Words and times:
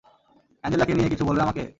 অ্যাঞ্জেলাকে 0.63 0.93
নিয়ে 0.93 1.09
কিছু 1.09 1.23
বলবে 1.25 1.41
আমাকে? 1.41 1.63